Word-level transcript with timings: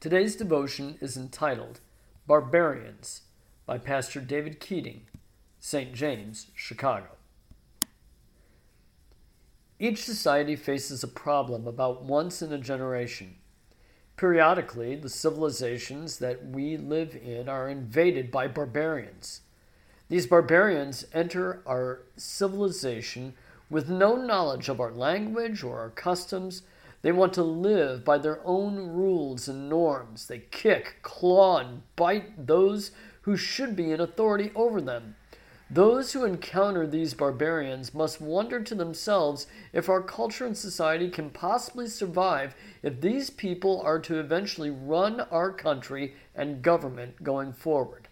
Today's 0.00 0.36
devotion 0.36 0.96
is 1.00 1.16
entitled 1.16 1.80
Barbarians 2.24 3.22
by 3.66 3.78
Pastor 3.78 4.20
David 4.20 4.60
Keating, 4.60 5.00
St. 5.58 5.92
James, 5.92 6.52
Chicago. 6.54 7.08
Each 9.80 10.04
society 10.04 10.54
faces 10.54 11.02
a 11.02 11.08
problem 11.08 11.66
about 11.66 12.04
once 12.04 12.42
in 12.42 12.52
a 12.52 12.58
generation. 12.58 13.38
Periodically, 14.16 14.94
the 14.94 15.08
civilizations 15.08 16.20
that 16.20 16.46
we 16.46 16.76
live 16.76 17.16
in 17.16 17.48
are 17.48 17.68
invaded 17.68 18.30
by 18.30 18.46
barbarians. 18.46 19.40
These 20.08 20.28
barbarians 20.28 21.06
enter 21.12 21.60
our 21.66 22.02
civilization 22.16 23.34
with 23.68 23.88
no 23.88 24.14
knowledge 24.14 24.68
of 24.68 24.78
our 24.78 24.92
language 24.92 25.64
or 25.64 25.80
our 25.80 25.90
customs 25.90 26.62
they 27.02 27.12
want 27.12 27.32
to 27.34 27.42
live 27.42 28.04
by 28.04 28.18
their 28.18 28.40
own 28.44 28.76
rules 28.76 29.48
and 29.48 29.68
norms. 29.68 30.26
They 30.26 30.40
kick, 30.50 30.96
claw, 31.02 31.58
and 31.58 31.82
bite 31.96 32.46
those 32.46 32.90
who 33.22 33.36
should 33.36 33.76
be 33.76 33.92
in 33.92 34.00
authority 34.00 34.50
over 34.54 34.80
them. 34.80 35.14
Those 35.70 36.12
who 36.12 36.24
encounter 36.24 36.86
these 36.86 37.12
barbarians 37.12 37.92
must 37.92 38.22
wonder 38.22 38.60
to 38.62 38.74
themselves 38.74 39.46
if 39.72 39.90
our 39.90 40.02
culture 40.02 40.46
and 40.46 40.56
society 40.56 41.10
can 41.10 41.28
possibly 41.28 41.88
survive 41.88 42.54
if 42.82 43.02
these 43.02 43.28
people 43.28 43.82
are 43.82 43.98
to 44.00 44.18
eventually 44.18 44.70
run 44.70 45.20
our 45.20 45.52
country 45.52 46.14
and 46.34 46.62
government 46.62 47.22
going 47.22 47.52
forward. 47.52 48.08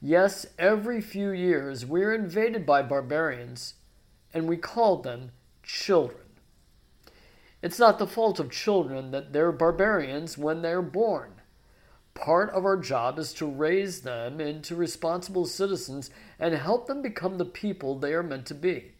Yes, 0.00 0.46
every 0.58 1.00
few 1.00 1.30
years 1.30 1.86
we're 1.86 2.14
invaded 2.14 2.66
by 2.66 2.82
barbarians, 2.82 3.74
and 4.34 4.48
we 4.48 4.56
call 4.56 4.96
them 4.96 5.30
children. 5.62 6.27
It's 7.60 7.78
not 7.78 7.98
the 7.98 8.06
fault 8.06 8.38
of 8.38 8.50
children 8.50 9.10
that 9.10 9.32
they're 9.32 9.52
barbarians 9.52 10.38
when 10.38 10.62
they're 10.62 10.82
born. 10.82 11.32
Part 12.14 12.50
of 12.50 12.64
our 12.64 12.76
job 12.76 13.18
is 13.18 13.32
to 13.34 13.46
raise 13.46 14.02
them 14.02 14.40
into 14.40 14.76
responsible 14.76 15.46
citizens 15.46 16.10
and 16.38 16.54
help 16.54 16.86
them 16.86 17.02
become 17.02 17.38
the 17.38 17.44
people 17.44 17.98
they 17.98 18.12
are 18.12 18.22
meant 18.22 18.46
to 18.46 18.54
be. 18.54 18.92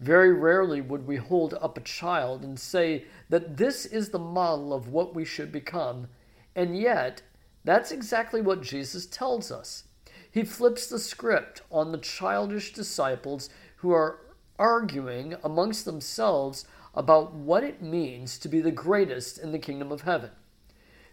Very 0.00 0.32
rarely 0.32 0.80
would 0.80 1.06
we 1.06 1.16
hold 1.16 1.54
up 1.54 1.78
a 1.78 1.82
child 1.82 2.42
and 2.42 2.58
say 2.58 3.04
that 3.28 3.56
this 3.56 3.86
is 3.86 4.10
the 4.10 4.18
model 4.18 4.72
of 4.72 4.88
what 4.88 5.14
we 5.14 5.24
should 5.24 5.52
become, 5.52 6.08
and 6.54 6.76
yet 6.76 7.22
that's 7.64 7.92
exactly 7.92 8.40
what 8.40 8.62
Jesus 8.62 9.06
tells 9.06 9.50
us. 9.50 9.84
He 10.30 10.42
flips 10.42 10.86
the 10.88 10.98
script 10.98 11.62
on 11.70 11.92
the 11.92 11.98
childish 11.98 12.72
disciples 12.72 13.48
who 13.76 13.92
are 13.92 14.18
arguing 14.58 15.36
amongst 15.42 15.84
themselves 15.84 16.66
about 16.94 17.34
what 17.34 17.64
it 17.64 17.82
means 17.82 18.38
to 18.38 18.48
be 18.48 18.60
the 18.60 18.70
greatest 18.70 19.38
in 19.38 19.52
the 19.52 19.58
kingdom 19.58 19.90
of 19.90 20.02
heaven. 20.02 20.30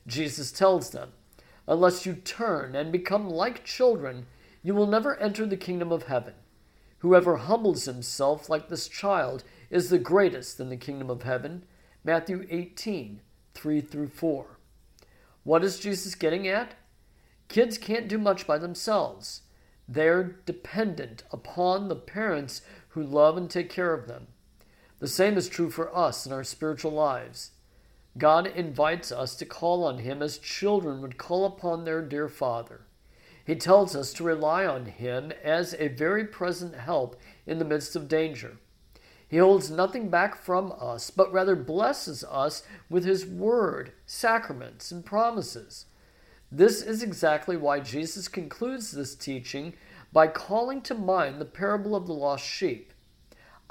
Jesus 0.07 0.51
tells 0.51 0.91
them, 0.91 1.11
Unless 1.67 2.05
you 2.05 2.13
turn 2.13 2.75
and 2.75 2.91
become 2.91 3.29
like 3.29 3.63
children, 3.63 4.25
you 4.63 4.75
will 4.75 4.87
never 4.87 5.17
enter 5.17 5.45
the 5.45 5.57
kingdom 5.57 5.91
of 5.91 6.03
heaven. 6.03 6.33
Whoever 6.99 7.37
humbles 7.37 7.85
himself 7.85 8.49
like 8.49 8.69
this 8.69 8.87
child 8.87 9.43
is 9.69 9.89
the 9.89 9.97
greatest 9.97 10.59
in 10.59 10.69
the 10.69 10.77
kingdom 10.77 11.09
of 11.09 11.23
heaven. 11.23 11.65
Matthew 12.03 12.45
18, 12.49 13.21
3 13.53 13.81
through 13.81 14.09
4. 14.09 14.45
What 15.43 15.63
is 15.63 15.79
Jesus 15.79 16.13
getting 16.13 16.47
at? 16.47 16.75
Kids 17.47 17.77
can't 17.77 18.07
do 18.07 18.17
much 18.17 18.45
by 18.45 18.57
themselves. 18.57 19.41
They're 19.87 20.35
dependent 20.45 21.23
upon 21.31 21.87
the 21.87 21.95
parents 21.95 22.61
who 22.89 23.03
love 23.03 23.35
and 23.35 23.49
take 23.49 23.69
care 23.69 23.93
of 23.93 24.07
them. 24.07 24.27
The 25.01 25.07
same 25.07 25.35
is 25.35 25.49
true 25.49 25.71
for 25.71 25.93
us 25.97 26.27
in 26.27 26.31
our 26.31 26.43
spiritual 26.43 26.91
lives. 26.91 27.51
God 28.19 28.45
invites 28.45 29.11
us 29.11 29.35
to 29.37 29.45
call 29.45 29.83
on 29.83 29.97
Him 29.97 30.21
as 30.21 30.37
children 30.37 31.01
would 31.01 31.17
call 31.17 31.43
upon 31.43 31.85
their 31.85 32.03
dear 32.03 32.29
Father. 32.29 32.81
He 33.43 33.55
tells 33.55 33.95
us 33.95 34.13
to 34.13 34.23
rely 34.23 34.63
on 34.63 34.85
Him 34.85 35.33
as 35.43 35.73
a 35.79 35.87
very 35.87 36.23
present 36.23 36.75
help 36.75 37.19
in 37.47 37.57
the 37.57 37.65
midst 37.65 37.95
of 37.95 38.07
danger. 38.07 38.57
He 39.27 39.37
holds 39.37 39.71
nothing 39.71 40.09
back 40.09 40.35
from 40.35 40.71
us, 40.79 41.09
but 41.09 41.33
rather 41.33 41.55
blesses 41.55 42.23
us 42.25 42.61
with 42.87 43.03
His 43.03 43.25
Word, 43.25 43.93
sacraments, 44.05 44.91
and 44.91 45.03
promises. 45.03 45.87
This 46.51 46.83
is 46.83 47.01
exactly 47.01 47.57
why 47.57 47.79
Jesus 47.79 48.27
concludes 48.27 48.91
this 48.91 49.15
teaching 49.15 49.73
by 50.13 50.27
calling 50.27 50.81
to 50.81 50.93
mind 50.93 51.41
the 51.41 51.45
parable 51.45 51.95
of 51.95 52.05
the 52.05 52.13
lost 52.13 52.45
sheep. 52.45 52.93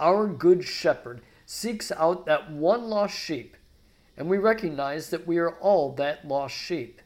Our 0.01 0.27
good 0.27 0.65
shepherd 0.65 1.21
seeks 1.45 1.93
out 1.93 2.25
that 2.25 2.51
one 2.51 2.89
lost 2.89 3.15
sheep, 3.15 3.55
and 4.17 4.31
we 4.31 4.39
recognize 4.39 5.11
that 5.11 5.27
we 5.27 5.37
are 5.37 5.57
all 5.59 5.93
that 5.97 6.27
lost 6.27 6.55
sheep. 6.55 7.03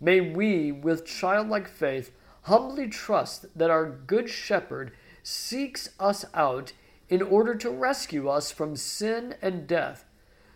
May 0.00 0.20
we, 0.20 0.72
with 0.72 1.06
childlike 1.06 1.68
faith, 1.68 2.10
humbly 2.42 2.88
trust 2.88 3.46
that 3.56 3.70
our 3.70 3.88
good 3.88 4.28
shepherd 4.28 4.92
seeks 5.22 5.90
us 6.00 6.24
out 6.34 6.72
in 7.08 7.22
order 7.22 7.54
to 7.54 7.70
rescue 7.70 8.28
us 8.28 8.50
from 8.50 8.74
sin 8.74 9.36
and 9.40 9.68
death, 9.68 10.04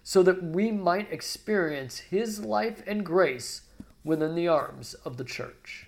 so 0.02 0.24
that 0.24 0.42
we 0.42 0.72
might 0.72 1.12
experience 1.12 1.98
his 1.98 2.44
life 2.44 2.82
and 2.88 3.06
grace 3.06 3.62
within 4.02 4.34
the 4.34 4.48
arms 4.48 4.94
of 5.04 5.16
the 5.16 5.24
church. 5.24 5.86